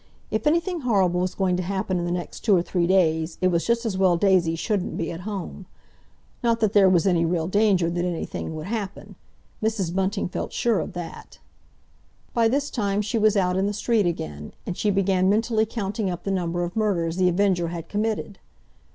If 0.31 0.47
anything 0.47 0.79
horrible 0.81 1.19
was 1.21 1.35
going 1.35 1.55
to 1.57 1.61
happen 1.61 1.99
in 1.99 2.05
the 2.05 2.11
next 2.11 2.39
two 2.39 2.55
or 2.55 2.63
three 2.63 2.87
days—it 2.87 3.49
was 3.49 3.63
just 3.67 3.85
as 3.85 3.99
well 3.99 4.17
Daisy 4.17 4.55
shouldn't 4.55 4.97
be 4.97 5.11
at 5.11 5.19
home. 5.29 5.67
Not 6.41 6.59
that 6.59 6.73
there 6.73 6.89
was 6.89 7.05
any 7.05 7.23
real 7.23 7.47
danger 7.47 7.87
that 7.87 8.03
anything 8.03 8.55
would 8.55 8.65
happen,—Mrs. 8.65 9.93
Bunting 9.93 10.27
felt 10.27 10.53
sure 10.53 10.79
of 10.79 10.93
that. 10.93 11.37
By 12.33 12.47
this 12.47 12.71
time 12.71 13.03
she 13.03 13.19
was 13.19 13.37
out 13.37 13.55
in 13.55 13.67
the 13.67 13.73
street 13.73 14.07
again, 14.07 14.53
and 14.65 14.75
she 14.75 14.89
began 14.89 15.29
mentally 15.29 15.67
counting 15.67 16.09
up 16.09 16.23
the 16.23 16.31
number 16.31 16.63
of 16.63 16.75
murders 16.75 17.17
The 17.17 17.29
Avenger 17.29 17.67
had 17.67 17.87
committed. 17.87 18.39